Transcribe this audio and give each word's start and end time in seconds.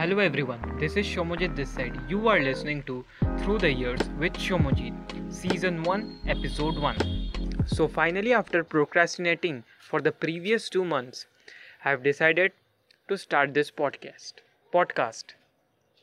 Hello 0.00 0.18
everyone, 0.18 0.62
this 0.80 0.96
is 0.96 1.04
Shomojit 1.04 1.54
this 1.54 1.68
side. 1.68 1.94
You 2.08 2.28
are 2.28 2.40
listening 2.40 2.82
to 2.84 3.04
Through 3.40 3.58
the 3.58 3.70
Years 3.70 4.00
with 4.18 4.32
Shomojit, 4.32 4.94
Season 5.30 5.82
1, 5.82 6.20
Episode 6.26 6.78
1. 6.78 7.66
So 7.66 7.86
finally 7.86 8.32
after 8.32 8.64
procrastinating 8.64 9.62
for 9.78 10.00
the 10.00 10.10
previous 10.10 10.70
2 10.70 10.86
months, 10.86 11.26
I 11.84 11.90
have 11.90 12.02
decided 12.02 12.52
to 13.08 13.18
start 13.18 13.52
this 13.52 13.70
podcast. 13.70 14.40
Podcast. 14.72 15.34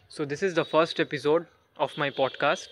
So 0.10 0.26
this 0.26 0.44
is 0.44 0.54
the 0.54 0.64
first 0.64 1.00
episode 1.00 1.48
of 1.78 1.98
my 1.98 2.12
podcast. 2.12 2.68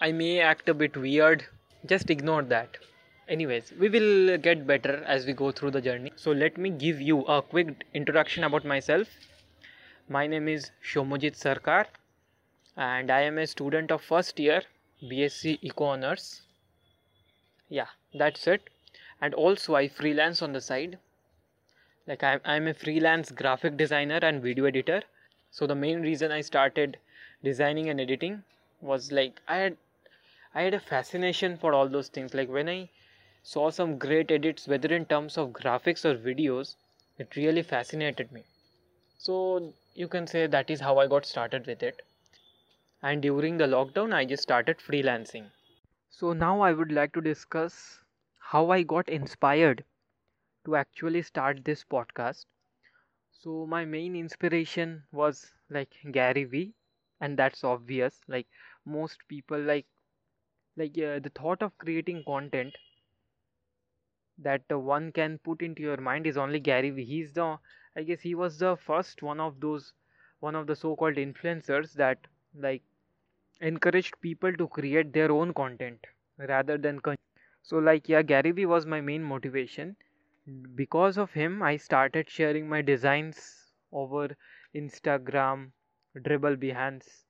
I 0.00 0.10
may 0.10 0.40
act 0.40 0.68
a 0.68 0.74
bit 0.74 0.96
weird, 0.96 1.44
just 1.86 2.10
ignore 2.10 2.42
that. 2.42 2.76
Anyways, 3.28 3.72
we 3.78 3.88
will 3.88 4.36
get 4.36 4.66
better 4.66 5.04
as 5.06 5.26
we 5.26 5.32
go 5.32 5.52
through 5.52 5.70
the 5.70 5.80
journey. 5.80 6.10
So 6.16 6.32
let 6.32 6.58
me 6.58 6.70
give 6.70 7.00
you 7.00 7.20
a 7.26 7.40
quick 7.40 7.84
introduction 7.94 8.42
about 8.42 8.64
myself 8.64 9.06
my 10.14 10.26
name 10.26 10.48
is 10.48 10.72
Shomojit 10.82 11.36
Sarkar 11.40 11.86
and 12.76 13.12
I 13.12 13.20
am 13.20 13.38
a 13.38 13.46
student 13.46 13.92
of 13.92 14.02
first 14.02 14.40
year 14.40 14.62
BSc 15.00 15.60
Eco 15.62 15.84
Honors. 15.84 16.42
Yeah, 17.68 17.86
that's 18.12 18.48
it. 18.48 18.70
And 19.20 19.34
also 19.34 19.76
I 19.76 19.86
freelance 19.86 20.42
on 20.42 20.52
the 20.52 20.60
side. 20.60 20.98
Like 22.08 22.24
I'm, 22.24 22.40
I'm 22.44 22.66
a 22.66 22.74
freelance 22.74 23.30
graphic 23.30 23.76
designer 23.76 24.18
and 24.20 24.42
video 24.42 24.64
editor. 24.64 25.04
So 25.52 25.68
the 25.68 25.76
main 25.76 26.02
reason 26.02 26.32
I 26.32 26.40
started 26.40 26.98
designing 27.44 27.88
and 27.88 28.00
editing 28.00 28.42
was 28.80 29.12
like 29.12 29.40
I 29.46 29.58
had 29.58 29.76
I 30.56 30.62
had 30.62 30.74
a 30.74 30.80
fascination 30.80 31.56
for 31.56 31.72
all 31.72 31.88
those 31.88 32.08
things. 32.08 32.34
Like 32.34 32.48
when 32.48 32.68
I 32.68 32.88
saw 33.44 33.70
some 33.70 33.96
great 33.96 34.32
edits, 34.32 34.66
whether 34.66 34.92
in 34.92 35.06
terms 35.06 35.38
of 35.38 35.50
graphics 35.50 36.04
or 36.04 36.16
videos, 36.16 36.74
it 37.16 37.36
really 37.36 37.62
fascinated 37.62 38.32
me. 38.32 38.42
So 39.18 39.72
you 39.94 40.08
can 40.08 40.26
say 40.26 40.46
that 40.46 40.70
is 40.70 40.80
how 40.80 40.98
I 40.98 41.06
got 41.06 41.24
started 41.24 41.66
with 41.66 41.82
it. 41.82 42.02
And 43.02 43.20
during 43.20 43.58
the 43.58 43.66
lockdown, 43.66 44.14
I 44.14 44.24
just 44.24 44.42
started 44.42 44.78
freelancing. 44.78 45.50
So 46.10 46.32
now 46.32 46.60
I 46.60 46.72
would 46.72 46.92
like 46.92 47.12
to 47.14 47.20
discuss 47.20 48.00
how 48.38 48.70
I 48.70 48.82
got 48.82 49.08
inspired 49.08 49.84
to 50.64 50.76
actually 50.76 51.22
start 51.22 51.64
this 51.64 51.84
podcast. 51.84 52.46
So 53.32 53.66
my 53.66 53.84
main 53.84 54.16
inspiration 54.16 55.04
was 55.12 55.52
like 55.70 55.94
Gary 56.12 56.44
Vee, 56.44 56.74
and 57.20 57.38
that's 57.38 57.64
obvious. 57.64 58.20
Like 58.28 58.48
most 58.84 59.26
people, 59.28 59.60
like 59.60 59.86
like 60.76 60.98
uh, 60.98 61.20
the 61.20 61.32
thought 61.34 61.62
of 61.62 61.76
creating 61.78 62.24
content 62.24 62.76
that 64.38 64.62
uh, 64.72 64.78
one 64.78 65.12
can 65.12 65.38
put 65.38 65.62
into 65.62 65.82
your 65.82 65.96
mind 65.98 66.26
is 66.26 66.36
only 66.36 66.58
Gary 66.58 66.90
Vee. 66.90 67.04
He's 67.04 67.32
the 67.32 67.58
I 67.96 68.02
guess 68.02 68.20
he 68.20 68.34
was 68.34 68.58
the 68.58 68.76
first 68.76 69.22
one 69.22 69.40
of 69.40 69.60
those 69.60 69.92
one 70.40 70.56
of 70.56 70.66
the 70.66 70.76
so-called 70.76 71.16
influencers 71.16 71.92
that 71.94 72.18
like 72.54 72.82
encouraged 73.60 74.20
people 74.20 74.52
to 74.56 74.68
create 74.68 75.12
their 75.12 75.32
own 75.32 75.54
content 75.54 76.06
rather 76.38 76.78
than 76.78 77.00
con- 77.00 77.16
so 77.62 77.78
like 77.78 78.08
yeah 78.08 78.22
Gary 78.22 78.50
Vee 78.52 78.66
was 78.66 78.86
my 78.86 79.00
main 79.00 79.22
motivation. 79.22 79.96
Because 80.74 81.16
of 81.18 81.32
him 81.32 81.62
I 81.62 81.76
started 81.76 82.28
sharing 82.30 82.68
my 82.68 82.82
designs 82.82 83.72
over 83.92 84.36
Instagram 84.74 85.72
Dribbble 86.16 86.56
Behance. 86.56 87.24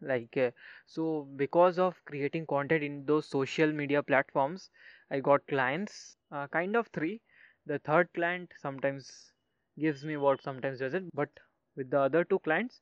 Like 0.00 0.36
uh, 0.36 0.50
so 0.86 1.22
because 1.36 1.78
of 1.78 2.04
creating 2.04 2.46
content 2.46 2.84
in 2.84 3.06
those 3.06 3.26
social 3.26 3.72
media 3.72 4.02
platforms 4.02 4.70
I 5.10 5.20
got 5.20 5.46
clients 5.46 6.16
uh, 6.30 6.46
kind 6.48 6.76
of 6.76 6.88
three 6.88 7.20
the 7.66 7.78
third 7.80 8.12
client 8.14 8.52
sometimes 8.60 9.32
gives 9.78 10.04
me 10.04 10.16
work 10.16 10.42
sometimes 10.42 10.78
doesn't 10.80 11.10
but 11.14 11.30
with 11.76 11.90
the 11.90 12.00
other 12.00 12.24
two 12.24 12.38
clients 12.40 12.80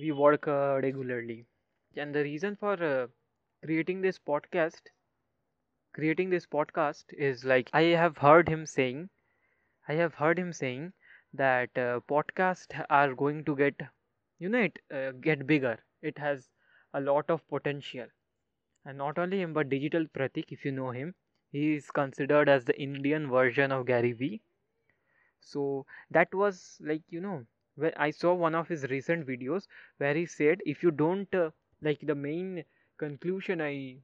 we 0.00 0.10
work 0.10 0.48
uh, 0.48 0.80
regularly. 0.82 1.46
And 1.96 2.12
the 2.14 2.24
reason 2.24 2.56
for 2.56 2.72
uh, 2.82 3.06
creating 3.64 4.00
this 4.00 4.18
podcast 4.18 4.80
creating 5.94 6.30
this 6.30 6.46
podcast 6.52 7.12
is 7.26 7.44
like 7.50 7.70
i 7.72 7.82
have 8.02 8.16
heard 8.22 8.48
him 8.52 8.62
saying 8.70 9.08
i 9.88 9.94
have 10.00 10.14
heard 10.14 10.38
him 10.38 10.52
saying 10.52 10.92
that 11.42 11.78
uh, 11.78 12.00
podcasts 12.12 12.74
are 12.98 13.14
going 13.22 13.44
to 13.44 13.54
get 13.60 13.82
you 14.38 14.48
know 14.48 14.62
it 14.68 14.78
uh, 14.92 15.12
get 15.12 15.46
bigger. 15.46 15.78
It 16.02 16.18
has 16.18 16.48
a 16.94 17.00
lot 17.00 17.30
of 17.30 17.46
potential. 17.48 18.06
And 18.84 18.98
not 18.98 19.18
only 19.18 19.40
him 19.42 19.52
but 19.54 19.68
digital 19.70 20.06
pratik 20.06 20.52
if 20.52 20.64
you 20.64 20.72
know 20.72 20.90
him 20.92 21.14
he 21.52 21.74
is 21.74 21.90
considered 21.90 22.48
as 22.48 22.64
the 22.64 22.78
indian 22.80 23.28
version 23.30 23.72
of 23.72 23.86
gary 23.86 24.12
vee 24.12 24.40
so 25.40 25.84
that 26.10 26.32
was 26.34 26.78
like 26.80 27.02
you 27.10 27.20
know 27.20 27.44
when 27.76 27.92
i 27.96 28.10
saw 28.10 28.32
one 28.34 28.54
of 28.54 28.68
his 28.68 28.84
recent 28.90 29.26
videos 29.26 29.66
where 29.98 30.14
he 30.14 30.24
said 30.26 30.60
if 30.64 30.82
you 30.82 30.90
don't 30.90 31.34
uh, 31.34 31.50
like 31.82 32.00
the 32.10 32.14
main 32.14 32.64
conclusion 32.98 33.60
i 33.60 33.96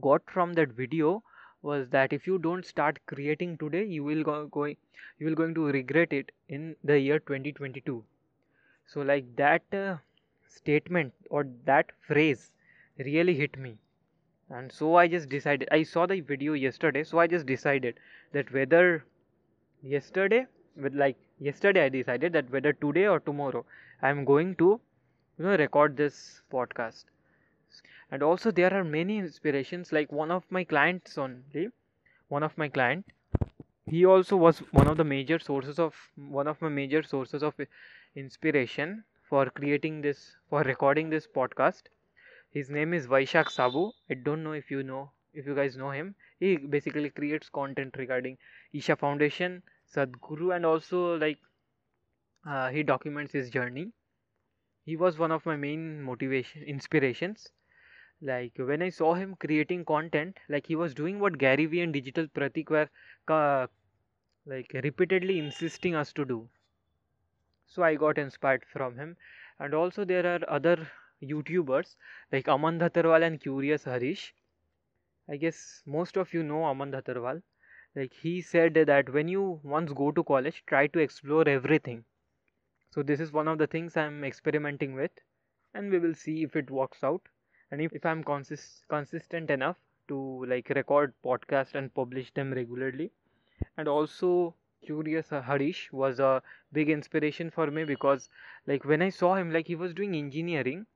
got 0.00 0.22
from 0.30 0.52
that 0.54 0.68
video 0.80 1.22
was 1.62 1.88
that 1.90 2.12
if 2.12 2.26
you 2.26 2.38
don't 2.38 2.66
start 2.66 2.98
creating 3.06 3.56
today 3.58 3.84
you 3.84 4.04
will 4.04 4.22
go 4.24 4.64
you 4.66 5.26
will 5.26 5.34
going 5.42 5.54
to 5.54 5.66
regret 5.78 6.12
it 6.12 6.32
in 6.48 6.76
the 6.84 6.98
year 6.98 7.18
2022 7.20 8.04
so 8.86 9.00
like 9.02 9.34
that 9.36 9.62
uh, 9.74 9.96
statement 10.46 11.12
or 11.30 11.44
that 11.64 11.92
phrase 12.08 12.50
really 12.98 13.34
hit 13.34 13.58
me 13.58 13.78
and 14.56 14.72
so 14.72 14.94
i 15.02 15.06
just 15.12 15.28
decided 15.28 15.68
i 15.76 15.82
saw 15.82 16.06
the 16.06 16.20
video 16.32 16.52
yesterday 16.52 17.02
so 17.04 17.18
i 17.18 17.26
just 17.26 17.46
decided 17.46 17.98
that 18.32 18.52
whether 18.52 19.04
yesterday 19.82 20.46
with 20.76 20.94
like 20.94 21.16
yesterday 21.38 21.84
i 21.84 21.88
decided 21.88 22.32
that 22.32 22.50
whether 22.50 22.72
today 22.72 23.06
or 23.06 23.20
tomorrow 23.20 23.64
i'm 24.02 24.24
going 24.24 24.54
to 24.56 24.68
you 25.38 25.44
know 25.44 25.56
record 25.56 25.96
this 25.96 26.42
podcast. 26.52 27.04
And 28.10 28.22
also 28.22 28.50
there 28.52 28.72
are 28.72 28.84
many 28.84 29.18
inspirations 29.18 29.90
like 29.90 30.12
one 30.12 30.30
of 30.30 30.44
my 30.50 30.62
clients 30.62 31.18
only 31.18 31.68
one 32.28 32.44
of 32.44 32.56
my 32.56 32.68
client 32.68 33.04
he 33.86 34.04
also 34.04 34.36
was 34.36 34.58
one 34.82 34.86
of 34.86 34.96
the 34.96 35.04
major 35.04 35.38
sources 35.38 35.80
of 35.80 35.94
one 36.16 36.46
of 36.46 36.62
my 36.62 36.68
major 36.68 37.02
sources 37.02 37.42
of 37.42 37.54
inspiration 38.14 39.02
for 39.28 39.46
creating 39.50 40.00
this 40.02 40.36
for 40.48 40.62
recording 40.62 41.10
this 41.10 41.26
podcast 41.26 41.93
his 42.54 42.70
name 42.70 42.94
is 42.98 43.06
vaishak 43.14 43.50
sabu 43.56 43.82
i 44.10 44.14
don't 44.28 44.44
know 44.48 44.52
if 44.62 44.70
you 44.74 44.82
know 44.90 45.02
if 45.34 45.46
you 45.46 45.54
guys 45.60 45.76
know 45.82 45.90
him 45.98 46.14
he 46.40 46.56
basically 46.76 47.10
creates 47.20 47.50
content 47.60 47.96
regarding 48.04 48.38
isha 48.82 48.96
foundation 49.04 49.62
Sadhguru 49.94 50.54
and 50.56 50.66
also 50.66 51.00
like 51.18 51.38
uh, 52.46 52.70
he 52.70 52.82
documents 52.82 53.32
his 53.32 53.50
journey. 53.50 53.92
He 54.84 54.96
was 54.96 55.18
one 55.18 55.32
of 55.32 55.46
my 55.46 55.56
main 55.56 56.02
motivation 56.02 56.62
inspirations. 56.62 57.52
Like 58.20 58.52
when 58.56 58.82
I 58.82 58.90
saw 58.90 59.14
him 59.14 59.36
creating 59.36 59.84
content, 59.86 60.38
like 60.48 60.66
he 60.66 60.76
was 60.76 60.94
doing 60.94 61.20
what 61.20 61.38
Gary 61.38 61.66
Vee 61.66 61.80
and 61.82 61.92
Digital 61.92 62.28
Pratik 62.28 62.70
were 62.70 62.88
uh, 63.28 63.66
like 64.46 64.72
repeatedly 64.84 65.38
insisting 65.38 65.94
us 65.94 66.12
to 66.14 66.24
do. 66.24 66.48
So 67.66 67.82
I 67.82 67.96
got 67.96 68.16
inspired 68.16 68.64
from 68.64 68.96
him, 68.96 69.18
and 69.58 69.74
also 69.74 70.04
there 70.06 70.24
are 70.24 70.40
other 70.48 70.90
YouTubers 71.24 71.96
like 72.32 72.48
Aman 72.48 72.78
Dhattarwal 72.78 73.22
and 73.26 73.40
Curious 73.40 73.84
Harish. 73.84 74.34
I 75.28 75.36
guess 75.36 75.82
most 75.86 76.16
of 76.16 76.32
you 76.32 76.42
know 76.42 76.64
Aman 76.64 76.92
Dhattarwal. 76.92 77.42
Like 77.94 78.14
he 78.14 78.40
said 78.40 78.74
that 78.74 79.10
when 79.10 79.28
you 79.28 79.60
once 79.62 79.92
go 79.92 80.10
to 80.12 80.24
college 80.24 80.64
try 80.66 80.86
to 80.88 80.98
explore 80.98 81.48
everything. 81.48 82.04
So 82.90 83.02
this 83.02 83.20
is 83.20 83.32
one 83.32 83.48
of 83.48 83.58
the 83.58 83.66
things 83.66 83.96
i'm 83.96 84.24
experimenting 84.24 84.94
with 84.94 85.10
and 85.74 85.90
we 85.90 85.98
will 85.98 86.14
see 86.14 86.42
if 86.42 86.56
it 86.56 86.70
works 86.70 87.04
out. 87.04 87.28
And 87.70 87.80
if, 87.82 87.92
if 87.92 88.06
i'm 88.06 88.24
consist 88.24 88.88
consistent 88.88 89.50
enough 89.50 89.76
to 90.08 90.46
like 90.46 90.70
record 90.70 91.14
podcast 91.24 91.74
and 91.74 91.94
publish 91.94 92.32
them 92.32 92.52
regularly. 92.52 93.12
And 93.76 93.88
also 93.88 94.54
curious 94.84 95.28
harish 95.30 95.92
was 95.92 96.20
a 96.20 96.42
big 96.72 96.90
inspiration 96.90 97.50
for 97.50 97.70
me 97.70 97.84
because 97.84 98.28
like 98.66 98.84
when 98.84 99.02
i 99.02 99.08
saw 99.08 99.34
him 99.34 99.52
like 99.52 99.66
he 99.66 99.76
was 99.76 99.94
doing 99.94 100.14
engineering 100.14 100.86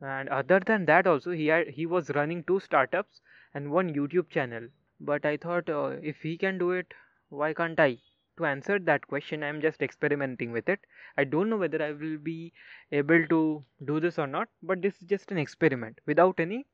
and 0.00 0.28
other 0.28 0.60
than 0.60 0.84
that 0.84 1.06
also 1.06 1.30
he 1.30 1.46
had 1.46 1.68
he 1.68 1.86
was 1.86 2.10
running 2.10 2.42
two 2.44 2.60
startups 2.60 3.20
and 3.54 3.70
one 3.70 3.94
youtube 3.94 4.28
channel 4.28 4.68
but 5.00 5.24
I 5.24 5.38
thought 5.38 5.70
uh, 5.70 5.96
if 6.02 6.20
he 6.20 6.36
can 6.36 6.58
do 6.58 6.72
it, 6.72 6.92
why 7.30 7.54
can't 7.54 7.80
I? 7.80 7.98
To 8.36 8.44
answer 8.44 8.78
that 8.78 9.06
question, 9.06 9.42
I'm 9.42 9.60
just 9.60 9.82
experimenting 9.82 10.52
with 10.52 10.68
it. 10.68 10.80
I 11.16 11.24
don't 11.24 11.48
know 11.48 11.56
whether 11.56 11.82
I 11.82 11.92
will 11.92 12.18
be 12.18 12.52
able 12.92 13.26
to 13.26 13.64
do 13.84 14.00
this 14.00 14.18
or 14.18 14.26
not, 14.26 14.48
but 14.62 14.82
this 14.82 15.00
is 15.00 15.08
just 15.08 15.30
an 15.30 15.38
experiment 15.38 16.00
without 16.06 16.38
any 16.38 16.66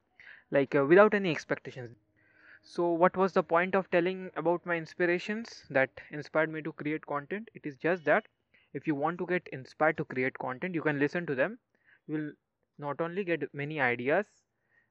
like 0.50 0.74
uh, 0.74 0.84
without 0.84 1.14
any 1.14 1.30
expectations. 1.30 1.96
So, 2.62 2.90
what 2.90 3.16
was 3.16 3.32
the 3.32 3.44
point 3.44 3.76
of 3.76 3.90
telling 3.90 4.30
about 4.36 4.66
my 4.66 4.76
inspirations 4.76 5.64
that 5.70 5.90
inspired 6.10 6.50
me 6.50 6.62
to 6.62 6.72
create 6.72 7.06
content? 7.06 7.48
It 7.54 7.64
is 7.64 7.76
just 7.76 8.04
that 8.06 8.26
if 8.72 8.86
you 8.88 8.96
want 8.96 9.18
to 9.18 9.26
get 9.26 9.48
inspired 9.52 9.96
to 9.98 10.04
create 10.04 10.38
content, 10.38 10.74
you 10.74 10.82
can 10.82 10.98
listen 10.98 11.26
to 11.26 11.34
them. 11.36 11.58
You 12.08 12.14
will 12.14 12.32
not 12.78 13.00
only 13.00 13.24
get 13.24 13.52
many 13.54 13.80
ideas 13.80 14.26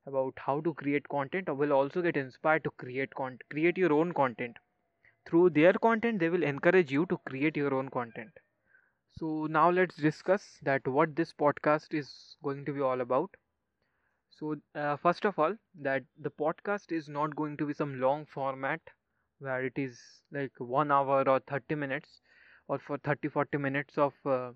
about 0.05 0.33
how 0.37 0.59
to 0.61 0.73
create 0.73 1.07
content 1.09 1.45
but 1.45 1.55
will 1.55 1.73
also 1.73 2.01
get 2.01 2.17
inspired 2.17 2.63
to 2.63 2.71
create 2.71 3.13
con- 3.15 3.39
create 3.49 3.77
your 3.77 3.93
own 3.93 4.13
content. 4.13 4.57
Through 5.25 5.51
their 5.51 5.73
content 5.73 6.19
they 6.19 6.29
will 6.29 6.43
encourage 6.43 6.91
you 6.91 7.05
to 7.07 7.17
create 7.19 7.55
your 7.57 7.73
own 7.73 7.89
content. 7.89 8.37
So 9.11 9.47
now 9.47 9.69
let's 9.69 9.95
discuss 9.95 10.59
that 10.63 10.87
what 10.87 11.15
this 11.15 11.33
podcast 11.33 11.93
is 11.93 12.37
going 12.43 12.65
to 12.65 12.73
be 12.73 12.81
all 12.81 13.01
about. 13.01 13.35
So 14.29 14.55
uh, 14.75 14.97
first 14.97 15.25
of 15.25 15.39
all 15.39 15.57
that 15.81 16.03
the 16.17 16.29
podcast 16.29 16.91
is 16.91 17.09
not 17.09 17.35
going 17.35 17.57
to 17.57 17.65
be 17.65 17.73
some 17.73 17.99
long 17.99 18.25
format 18.25 18.81
where 19.39 19.63
it 19.65 19.77
is 19.77 20.23
like 20.31 20.51
1 20.59 20.91
hour 20.91 21.27
or 21.27 21.39
30 21.39 21.75
minutes 21.75 22.21
or 22.67 22.77
for 22.79 22.97
30 22.97 23.29
40 23.29 23.57
minutes 23.57 23.97
of 23.97 24.13
uh, 24.25 24.53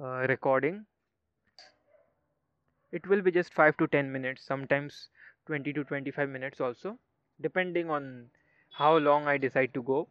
uh, 0.00 0.26
recording 0.28 0.84
it 2.92 3.06
will 3.06 3.22
be 3.22 3.30
just 3.30 3.54
5 3.54 3.76
to 3.76 3.86
10 3.88 4.12
minutes 4.12 4.42
sometimes 4.42 5.08
20 5.46 5.72
to 5.72 5.84
25 5.84 6.28
minutes 6.28 6.60
also 6.60 6.98
depending 7.40 7.90
on 7.90 8.30
how 8.72 8.96
long 8.96 9.26
i 9.28 9.36
decide 9.38 9.72
to 9.74 9.82
go. 9.82 10.08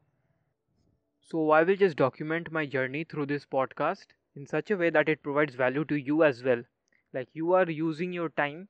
So 1.19 1.51
i 1.51 1.61
will 1.63 1.75
just 1.75 1.97
document 1.97 2.51
my 2.53 2.65
journey 2.65 3.03
through 3.03 3.25
this 3.25 3.45
podcast 3.45 4.07
in 4.33 4.47
such 4.47 4.71
a 4.71 4.77
way 4.77 4.89
that 4.91 5.09
it 5.09 5.21
provides 5.21 5.53
value 5.53 5.83
to 5.83 5.95
you 5.99 6.23
as 6.23 6.41
well. 6.41 6.63
Like 7.11 7.27
you 7.33 7.51
are 7.51 7.69
using 7.69 8.13
your 8.13 8.29
time 8.29 8.69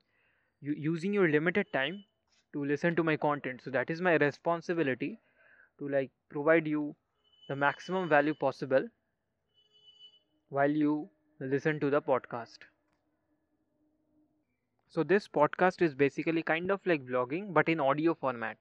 you 0.62 0.74
using 0.74 1.14
your 1.14 1.30
limited 1.30 1.72
time 1.74 2.06
to 2.54 2.66
listen 2.66 2.96
to 2.96 3.04
my 3.04 3.18
content. 3.18 3.62
So 3.62 3.72
that 3.72 3.90
is 3.90 4.02
my 4.02 4.16
responsibility 4.16 5.20
to 5.80 5.90
like 5.90 6.12
provide 6.30 6.68
you 6.68 6.96
the 7.48 7.56
maximum 7.56 8.10
value 8.10 8.34
possible 8.36 8.90
while 10.50 10.72
you 10.72 11.08
listen 11.40 11.80
to 11.80 11.92
the 11.92 12.02
podcast 12.02 12.58
so 14.96 15.04
this 15.04 15.28
podcast 15.28 15.82
is 15.88 15.94
basically 16.02 16.42
kind 16.50 16.72
of 16.76 16.86
like 16.92 17.06
vlogging 17.06 17.54
but 17.58 17.70
in 17.74 17.80
audio 17.86 18.14
format 18.16 18.58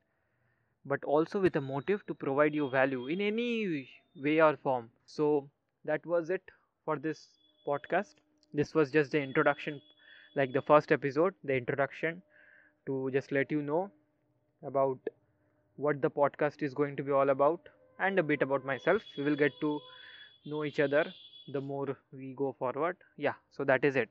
but 0.87 1.05
also 1.05 1.41
with 1.41 1.57
a 1.57 1.61
motive 1.61 2.05
to 2.07 2.15
provide 2.15 2.55
you 2.55 2.69
value 2.71 3.07
in 3.09 3.21
any 3.21 3.89
way 4.17 4.41
or 4.41 4.57
form. 4.57 4.91
So 5.07 5.49
that 5.85 6.05
was 6.07 6.31
it 6.31 6.43
for 6.85 6.99
this 6.99 7.29
podcast. 7.67 8.15
This 8.55 8.75
was 8.75 8.91
just 8.91 9.13
the 9.13 9.21
introduction 9.21 9.81
like 10.37 10.53
the 10.53 10.63
first 10.63 10.93
episode 10.93 11.35
the 11.45 11.55
introduction 11.57 12.23
to 12.87 13.11
just 13.13 13.33
let 13.33 13.51
you 13.53 13.63
know 13.63 13.91
about 14.65 14.99
what 15.77 16.03
the 16.03 16.11
podcast 16.11 16.63
is 16.63 16.75
going 16.75 16.97
to 16.97 17.03
be 17.05 17.13
all 17.13 17.31
about 17.31 17.69
and 18.01 18.19
a 18.19 18.23
bit 18.23 18.43
about 18.43 18.65
myself. 18.65 19.03
We 19.19 19.25
will 19.25 19.37
get 19.37 19.53
to 19.61 19.81
know 20.47 20.65
each 20.65 20.81
other 20.81 21.05
the 21.53 21.61
more 21.61 21.97
we 22.13 22.35
go 22.35 22.55
forward. 22.59 22.97
Yeah 23.17 23.35
so 23.53 23.65
that 23.65 23.85
is 23.85 23.97
it 23.97 24.11